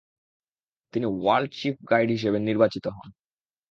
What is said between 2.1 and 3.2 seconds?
হিসেবে নির্বাচিত হন।